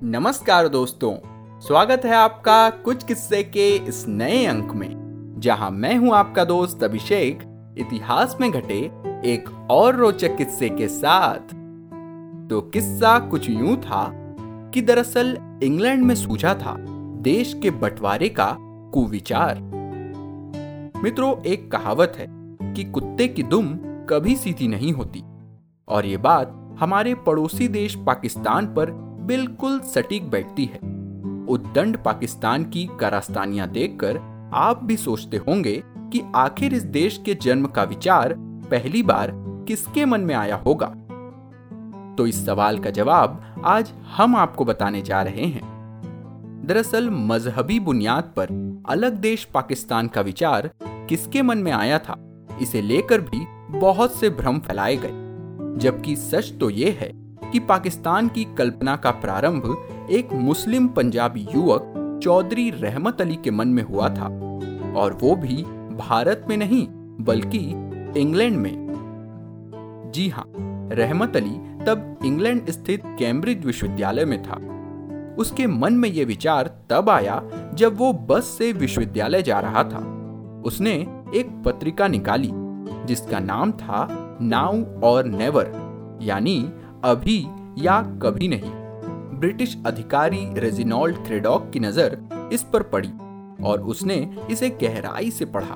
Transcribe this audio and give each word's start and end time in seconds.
नमस्कार 0.00 0.66
दोस्तों, 0.68 1.12
स्वागत 1.60 2.04
है 2.04 2.14
आपका 2.14 2.68
कुछ 2.84 3.04
किस्से 3.04 3.42
के 3.42 3.68
इस 3.76 4.04
नए 4.08 4.44
अंक 4.46 4.72
में, 4.72 5.36
जहाँ 5.38 5.70
मैं 5.70 5.94
हूँ 5.96 6.12
आपका 6.14 6.44
दोस्त 6.44 6.82
अभिषेक, 6.84 7.38
इतिहास 7.78 8.36
में 8.40 8.50
घटे 8.50 8.78
एक 9.24 9.48
और 9.70 9.96
रोचक 9.96 10.36
किस्से 10.36 10.68
के 10.68 10.88
साथ। 10.88 11.54
तो 12.50 12.60
किस्सा 12.60 13.18
कुछ 13.18 13.48
यूँ 13.50 13.76
था 13.76 14.10
कि 14.74 14.82
दरअसल 14.82 15.36
इंग्लैंड 15.62 16.04
में 16.04 16.14
सूझा 16.14 16.54
था 16.54 16.76
देश 17.22 17.54
के 17.62 17.70
बंटवारे 17.70 18.28
का 18.28 18.56
कुविचार। 18.94 19.60
मित्रों, 21.02 21.34
एक 21.42 21.70
कहावत 21.72 22.12
है 22.16 22.26
कि 22.74 22.84
कुत्ते 22.84 23.28
की 23.28 23.42
दुम 23.42 23.74
कभी 24.10 24.36
सीधी 24.36 24.68
नहीं 24.68 24.92
होती, 24.92 25.24
और 25.88 26.06
ये 26.06 26.16
बात 26.18 26.76
हमारे 26.80 27.14
पड़ोसी 27.16 27.68
देश 27.68 27.94
पाकिस्तान 28.06 28.66
पर 28.68 29.05
बिल्कुल 29.26 29.80
सटीक 29.80 30.30
बैठती 30.30 30.64
है। 30.64 30.78
उद्दंड 31.48 31.96
पाकिस्तान 31.96 32.64
की 32.64 32.88
करास्तानियाँ 33.00 33.68
देखकर 33.68 34.18
आप 34.54 34.84
भी 34.84 34.96
सोचते 34.96 35.36
होंगे 35.36 35.82
कि 36.12 36.22
आखिर 36.36 36.74
इस 36.74 36.82
देश 36.82 37.22
के 37.24 37.34
जन्म 37.34 37.66
का 37.66 37.82
विचार 37.82 38.34
पहली 38.70 39.02
बार 39.02 39.30
किसके 39.68 40.04
मन 40.04 40.20
में 40.20 40.34
आया 40.34 40.56
होगा। 40.56 40.86
तो 42.18 42.26
इस 42.26 42.46
सवाल 42.46 42.78
का 42.78 42.90
जवाब 42.90 43.62
आज 43.64 43.92
हम 44.16 44.36
आपको 44.36 44.64
बताने 44.64 45.02
जा 45.02 45.22
रहे 45.22 45.46
हैं। 45.46 46.64
दरअसल 46.66 47.10
मजहबी 47.10 47.80
बुनियाद 47.80 48.32
पर 48.38 48.48
अलग 48.88 49.12
देश 49.12 49.44
पाकिस्तान 49.44 50.08
का 50.08 50.20
विचार 50.20 50.70
किसके 50.82 51.42
मन 51.42 51.58
में 51.58 51.72
आया 51.72 51.98
था, 51.98 52.16
इसे 52.62 52.82
लेकर 52.82 53.20
भी 53.20 53.46
बहुत 53.78 54.14
से 54.14 54.30
भ्रम 54.30 54.58
फैलाए 54.58 54.96
गए। 54.96 55.78
जबकि 55.80 56.16
सच 56.16 56.52
तो 56.60 56.70
यह 56.70 56.98
है 57.00 57.25
कि 57.52 57.58
पाकिस्तान 57.60 58.28
की 58.28 58.44
कल्पना 58.58 58.96
का 58.96 59.10
प्रारंभ 59.10 60.08
एक 60.10 60.32
मुस्लिम 60.32 60.88
पंजाबी 60.88 61.46
युवक 61.54 61.92
चौधरी 62.24 62.70
रहमत 62.70 63.20
अली 63.20 63.36
के 63.36 63.50
मन 63.50 63.68
में 63.68 63.82
हुआ 63.82 64.08
था, 64.08 64.26
और 64.96 65.18
वो 65.22 65.34
भी 65.36 65.62
भारत 65.96 66.44
में 66.48 66.56
नहीं, 66.56 66.86
बल्कि 67.20 67.58
इंग्लैंड 68.20 68.56
में। 68.56 70.10
जी 70.14 70.28
हाँ 70.28 70.44
रहमत 70.92 71.36
अली 71.36 71.58
तब 71.86 72.18
इंग्लैंड 72.24 72.70
स्थित 72.70 73.02
कैम्ब्रिज 73.18 73.64
विश्वविद्यालय 73.66 74.24
में 74.24 74.42
था। 74.42 74.56
उसके 75.38 75.66
मन 75.66 75.92
में 75.92 76.08
यह 76.08 76.26
विचार 76.26 76.70
तब 76.90 77.10
आया 77.10 77.42
जब 77.74 77.96
वो 77.98 78.12
बस 78.30 78.44
से 78.58 78.72
विश्वविद्यालय 78.72 79.42
जा 79.42 79.58
रहा 79.60 79.82
था। 79.84 79.98
उसने 80.66 80.92
एक 81.34 81.50
पत्रिका 81.66 82.08
निकाली, 82.08 82.50
जिसका 83.06 83.38
नाम 83.40 83.72
था 83.72 84.06
नाउ 84.42 84.82
और 85.04 85.24
नेवर, 85.24 85.72
यानी 86.22 86.58
अभी 87.04 87.38
या 87.78 88.00
कभी 88.22 88.48
नहीं। 88.48 88.70
ब्रिटिश 89.40 89.76
अधिकारी 89.86 90.46
रेजिनॉल्ड 90.54 91.16
थ्रेडॉक 91.26 91.70
की 91.70 91.80
नज़र 91.80 92.18
इस 92.52 92.62
पर 92.62 92.82
पड़ी 92.82 93.12
और 93.64 93.82
उसने 93.82 94.16
इसे 94.50 94.70
गहराई 94.82 95.30
से 95.30 95.44
पढ़ा। 95.44 95.74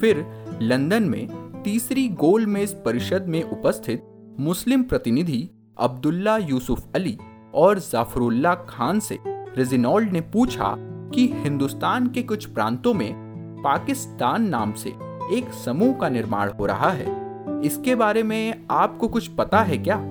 फिर 0.00 0.24
लंदन 0.62 1.02
में 1.02 1.62
तीसरी 1.64 2.08
गोलमेज 2.08 2.74
परिषद 2.84 3.26
में 3.28 3.42
उपस्थित 3.42 4.04
मुस्लिम 4.40 4.82
प्रतिनिधि 4.82 5.48
अब्दुल्ला 5.78 6.36
यूसुफ 6.36 6.92
अली 6.94 7.16
और 7.54 7.78
जाफरुल्ला 7.78 8.54
खान 8.68 9.00
से 9.00 9.18
रेजिनॉल्ड 9.26 10.12
ने 10.12 10.20
पूछा 10.20 10.74
कि 11.14 11.28
हिंदुस्तान 11.34 12.06
के 12.06 12.22
कुछ 12.22 12.46
प्रांतों 12.46 12.94
में 12.94 13.12
पाकिस्तान 13.64 14.48
नाम 14.48 14.72
से 14.72 14.90
एक 15.32 15.52
समूह 15.64 15.92
का 15.92 16.08
निर्माण 16.08 16.50
हो 16.50 16.66
रहा 16.66 16.90
है। 16.90 17.27
इसके 17.64 17.94
बारे 17.94 18.22
में 18.22 18.64
आपको 18.70 19.08
कुछ 19.08 19.28
पता 19.28 19.60
है 19.60 19.78
क्या? 19.78 20.02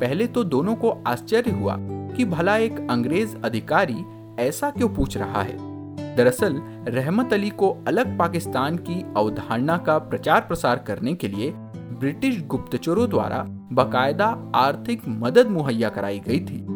पहले 0.00 0.26
तो 0.26 0.44
दोनों 0.44 0.74
को 0.74 1.02
आश्चर्य 1.06 1.50
हुआ 1.50 1.76
कि 1.80 2.24
भला 2.24 2.56
एक 2.56 2.90
अंग्रेज़ 2.90 3.36
अधिकारी 3.44 4.04
ऐसा 4.38 4.70
क्यों 4.70 4.88
पूछ 4.88 5.16
रहा 5.16 5.42
है। 5.42 5.56
दरअसल, 6.16 6.54
रहमत 6.88 7.32
अली 7.32 7.50
को 7.50 7.76
अलग 7.88 8.18
पाकिस्तान 8.18 8.76
की 8.76 9.06
अवधारणा 9.16 9.78
का 9.78 9.98
प्रचार 9.98 10.40
प्रसार 10.40 10.78
करने 10.78 11.14
के 11.14 11.28
लिए 11.28 11.50
ब्रिटिश 11.74 12.44
गुप्तचरों 12.46 13.10
द्वारा 13.10 13.44
बकायदा 13.72 14.52
आर्थिक 14.54 15.02
मदद 15.08 15.46
मुहैया 15.46 15.88
कराई 15.88 16.18
गई 16.18 16.40
थी। 16.40 16.66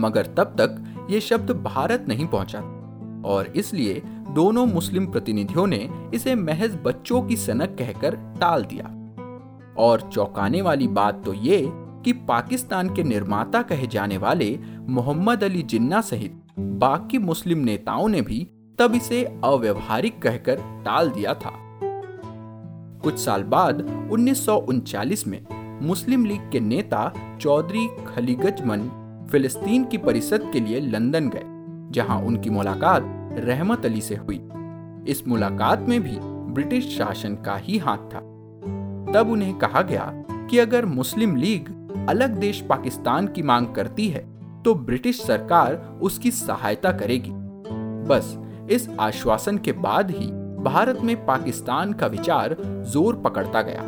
मगर 0.00 0.26
तब 0.26 0.44
तक 0.44 0.84
ये 1.10 1.20
शब्द 1.20 1.50
भारत 1.50 2.04
नहीं 2.08 2.26
पहुँचा। 2.26 2.77
और 3.24 3.46
इसलिए 3.56 4.02
दोनों 4.30 4.66
मुस्लिम 4.66 5.06
प्रतिनिधियों 5.06 5.66
ने 5.66 5.88
इसे 6.14 6.34
महज 6.34 6.78
बच्चों 6.84 7.22
की 7.22 7.36
सनक 7.36 7.76
कहकर 7.78 8.16
टाल 8.40 8.64
दिया। 8.64 8.94
और 9.78 10.00
चौंकाने 10.12 10.62
वाली 10.62 10.88
बात 10.88 11.22
तो 11.24 11.34
ये 11.34 11.62
कि 12.04 12.12
पाकिस्तान 12.12 12.94
के 12.94 13.02
निर्माता 13.02 13.62
कहे 13.62 13.86
जाने 13.86 14.18
वाले 14.18 14.58
मोहम्मद 14.88 15.44
अली 15.44 15.62
जिन्ना 15.62 16.00
सहित 16.00 16.40
बाकी 16.58 17.18
मुस्लिम 17.18 17.58
नेताओं 17.58 18.08
ने 18.08 18.22
भी 18.22 18.46
तब 18.78 18.94
इसे 18.94 19.24
अव्यवहारिक 19.44 20.22
कहकर 20.22 20.56
टाल 20.84 21.10
दिया 21.10 21.34
था। 21.34 21.52
कुछ 23.02 23.18
साल 23.18 23.42
बाद 23.42 23.80
उन्नीस 24.12 25.24
में 25.26 25.40
मुस्लिम 25.82 26.24
लीग 26.26 26.50
के 26.50 26.60
नेता 26.60 27.12
चौधरी 27.40 27.86
खलीगजमन 28.06 28.88
फिलिस्तीन 29.32 29.84
की 29.84 29.98
परिषद 29.98 30.50
के 30.52 30.60
लिए 30.60 30.80
लंदन 30.80 31.28
गए। 31.28 31.57
जहाँ 31.90 32.20
उनकी 32.22 32.50
मुलाकात 32.50 33.02
रहमत 33.38 33.84
अली 33.86 34.00
से 34.00 34.14
हुई। 34.16 34.40
इस 35.06 35.22
मुलाकात 35.28 35.86
में 35.88 36.00
भी 36.02 36.18
ब्रिटिश 36.52 36.88
शासन 36.96 37.34
का 37.36 37.56
ही 37.56 37.78
हाथ 37.78 37.98
था। 38.14 38.20
तब 39.12 39.30
उन्हें 39.30 39.54
कहा 39.58 39.82
गया 39.82 40.10
कि 40.50 40.58
अगर 40.58 40.86
मुस्लिम 40.86 41.36
लीग 41.36 41.68
अलग 42.08 42.36
देश 42.36 42.60
पाकिस्तान 42.60 43.26
की 43.26 43.42
मांग 43.42 43.66
करती 43.74 44.08
है 44.08 44.26
तो 44.64 44.74
ब्रिटिश 44.76 45.20
सरकार 45.22 45.74
उसकी 46.02 46.30
सहायता 46.30 46.92
करेगी। 46.92 47.30
बस 48.08 48.36
इस 48.70 48.88
आश्वासन 49.00 49.58
के 49.58 49.72
बाद 49.74 50.10
ही 50.10 50.26
भारत 50.62 51.00
में 51.00 51.16
पाकिस्तान 51.26 51.92
का 51.92 52.06
विचार 52.06 52.56
ज़ोर 52.86 53.16
पकड़ता 53.16 53.62
गया, 53.62 53.82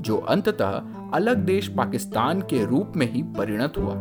जो 0.00 0.16
अंततः 0.18 0.80
अलग 1.14 1.44
देश 1.46 1.68
पाकिस्तान 1.68 2.40
के 2.42 2.64
रूप 2.64 2.92
में 2.96 3.10
ही 3.12 3.22
परिणत 3.38 3.78
हुआ। 3.78 3.94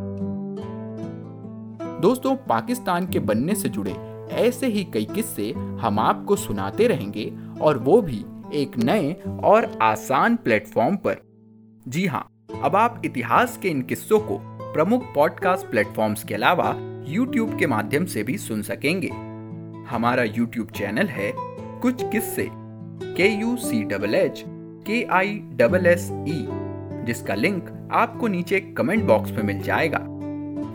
दोस्तों, 2.02 2.36
पाकिस्तान 2.36 3.08
के 3.08 3.20
बनने 3.20 3.56
से 3.56 3.70
जुड़े 3.70 3.92
ऐसे 4.32 4.68
ही 4.68 4.84
कई 4.84 5.06
किस्से 5.06 5.52
हम 5.82 6.00
आपको 6.00 6.36
सुनाते 6.36 6.88
रहेंगे 6.88 7.32
और 7.62 7.78
वो 7.78 8.02
भी 8.02 8.24
एक 8.54 8.78
नए 8.78 9.12
और 9.44 9.66
आसान 9.82 10.36
प्लेटफॉर्म 10.36 10.96
पर। 10.96 11.18
जी 11.88 12.06
हाँ 12.06 12.26
अब 12.64 12.76
आप 12.76 13.02
इतिहास 13.06 13.58
के 13.58 13.70
इन 13.70 13.82
किस्सों 13.82 14.20
को 14.20 14.38
प्रमुख 14.74 15.04
पॉडकास्ट 15.16 15.66
प्लेटफॉर्म्स 15.66 16.24
के 16.24 16.34
अलावा 16.34 16.76
यूट्यूब 17.08 17.58
के 17.60 17.68
माध्यम 17.68 18.06
से 18.06 18.24
भी 18.24 18.38
सुन 18.38 18.62
सकेंगे। 18.62 19.10
हमारा 19.90 20.24
यूट्यूब 20.24 20.70
चैनल 20.70 21.08
है 21.08 21.32
कुछ 21.82 22.04
किस्से 22.04 22.48
के 22.52 23.28
यू 23.30 23.56
सी 23.58 23.84
डबल 23.84 24.16
एच 24.16 24.44
के 24.88 25.04
आई 25.12 25.40
डबल 25.54 25.86
एस 25.86 26.10
ई 26.28 26.46
जिसका 27.06 27.36
लिंक 27.36 27.70
आपको 27.92 28.28
नीचे 28.28 28.60
कमेंट 28.78 29.04
बॉक्स 29.04 29.32
में 29.32 29.44
मिल 29.44 29.62
जाएगा। 29.62 30.06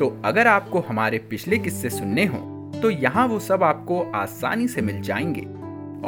तो 0.00 0.09
अगर 0.25 0.47
आपको 0.47 0.81
हमारे 0.81 1.19
पिछले 1.31 1.59
किस्से 1.59 1.91
सुनने 1.91 2.25
हो 2.25 2.38
तो 2.82 2.91
यहाँ 2.91 3.27
वो 3.28 3.38
सब 3.41 3.62
आपको 3.62 4.00
आसानी 4.15 4.66
से 4.69 4.82
मिल 4.82 5.00
जाएँगे। 5.00 5.43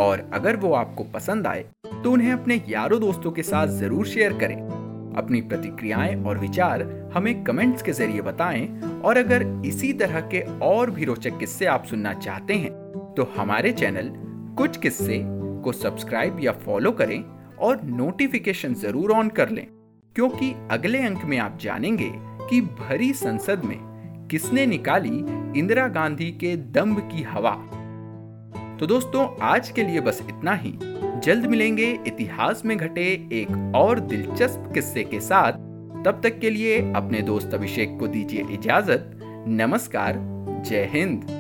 और 0.01 0.31
अगर 0.35 0.57
वो 0.57 0.73
आपको 0.75 1.05
पसंद 1.05 1.47
आए 1.47 1.65
तो 2.03 2.13
उन्हें 2.13 2.33
अपने 2.33 2.61
यारों 2.69 3.01
दोस्तों 3.01 3.31
के 3.33 3.43
साथ 3.43 3.67
ज़रूर 3.79 4.07
शेयर 4.07 4.33
करें। 4.39 4.57
अपनी 5.17 5.41
प्रतिक्रियाएँ 5.43 6.15
और 6.25 6.39
विचार 6.39 6.83
हमें 7.15 7.43
कमेंट्स 7.45 7.83
के 7.83 7.93
ज़रिए 7.93 8.21
बताएँ, 8.21 8.67
और 9.05 9.17
अगर 9.17 9.43
इसी 9.67 9.93
तरह 9.93 10.21
के 10.29 10.41
और 10.63 10.91
भी 10.91 11.05
रोचक 11.05 11.39
किस्से 11.39 11.67
आप 11.67 11.85
सुनना 11.85 12.13
चाहते 12.15 12.55
हैं 12.55 12.73
तो 13.17 13.33
हमारे 13.37 13.73
चैनल 13.73 14.13
कुछ 14.59 14.77
किस्से 14.77 15.23
को 15.65 15.73
सब्सक्राइब 15.73 16.41
या 16.41 16.53
फॉलो 16.65 16.93
करें 16.93 17.23
और 17.59 17.81
नोटिफिकेशन 17.85 18.75
ज़रूर 18.75 19.13
ऑन 19.13 19.29
कर 19.29 19.51
लें, 19.51 19.67
क्योंकि 20.17 20.55
अगले 20.71 21.03
अंक 21.03 21.25
में 21.25 21.39
आप 21.39 21.59
जानेंगे 21.61 22.11
कि 22.51 22.61
भरी 22.61 23.13
संसद 23.13 23.65
में 23.65 23.79
किसने 24.31 24.67
निकाली 24.67 25.25
इंदिरा 25.59 25.89
गांधी 25.89 26.31
के 26.31 26.57
दम्ब 26.57 26.99
की 26.99 27.23
हवा? 27.23 27.71
तो 28.81 28.87
दोस्तों, 28.87 29.37
आज 29.43 29.71
के 29.71 29.83
लिए 29.83 30.01
बस 30.01 30.27
इतना 30.29 30.55
ही। 30.55 30.79
जल्द 31.25 31.47
मिलेंगे 31.47 31.99
इतिहास 32.07 32.63
में 32.65 32.79
घटे 32.79 33.29
एक 33.33 33.73
और 33.77 34.01
दिलचस्प 34.01 34.71
किस्से 34.75 35.05
के 35.05 35.21
साथ। 35.21 35.53
तब 36.05 36.21
तक 36.23 36.39
के 36.39 36.51
लिए 36.51 36.93
अपने 36.93 37.23
दोस्त 37.23 37.55
अभिषेक 37.55 37.97
को 38.01 38.07
दीजिए 38.07 38.47
इजाज़त। 38.51 39.21
नमस्कार, 39.49 40.15
जय 40.67 40.91
हिंद। 40.93 41.36